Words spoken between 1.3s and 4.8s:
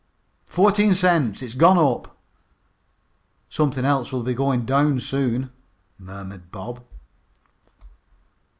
It's gone up." "Something else will be going